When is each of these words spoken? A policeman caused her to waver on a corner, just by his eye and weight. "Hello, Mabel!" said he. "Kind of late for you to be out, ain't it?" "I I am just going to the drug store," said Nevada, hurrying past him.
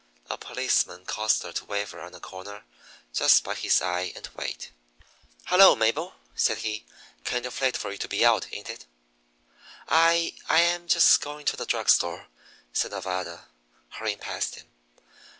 A 0.31 0.35
policeman 0.35 1.05
caused 1.05 1.43
her 1.43 1.51
to 1.51 1.65
waver 1.65 1.99
on 2.01 2.15
a 2.15 2.19
corner, 2.19 2.63
just 3.13 3.43
by 3.43 3.53
his 3.53 3.83
eye 3.83 4.11
and 4.15 4.27
weight. 4.35 4.71
"Hello, 5.45 5.75
Mabel!" 5.75 6.15
said 6.33 6.57
he. 6.57 6.87
"Kind 7.23 7.45
of 7.45 7.61
late 7.61 7.77
for 7.77 7.91
you 7.91 7.99
to 7.99 8.07
be 8.07 8.25
out, 8.25 8.47
ain't 8.51 8.71
it?" 8.71 8.87
"I 9.87 10.33
I 10.49 10.61
am 10.61 10.87
just 10.87 11.21
going 11.21 11.45
to 11.45 11.55
the 11.55 11.67
drug 11.67 11.87
store," 11.87 12.29
said 12.73 12.89
Nevada, 12.89 13.49
hurrying 13.91 14.17
past 14.17 14.55
him. 14.55 14.71